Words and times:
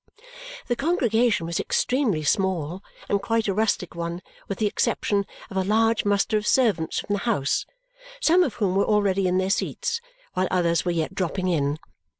The 0.65 0.75
congregation 0.75 1.45
was 1.45 1.59
extremely 1.59 2.23
small 2.23 2.83
and 3.07 3.21
quite 3.21 3.47
a 3.47 3.53
rustic 3.53 3.93
one 3.93 4.23
with 4.47 4.57
the 4.57 4.65
exception 4.65 5.27
of 5.51 5.57
a 5.57 5.63
large 5.63 6.05
muster 6.05 6.39
of 6.39 6.47
servants 6.47 6.97
from 7.01 7.13
the 7.13 7.19
house, 7.19 7.67
some 8.19 8.41
of 8.41 8.55
whom 8.55 8.73
were 8.75 8.83
already 8.85 9.27
in 9.27 9.37
their 9.37 9.51
seats, 9.51 10.01
while 10.33 10.47
others 10.49 10.83
were 10.83 10.91
yet 10.91 11.13
dropping 11.13 11.49
in. 11.49 11.77